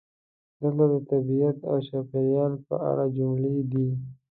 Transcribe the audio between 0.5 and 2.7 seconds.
دلته د "طبیعت او چاپیریال"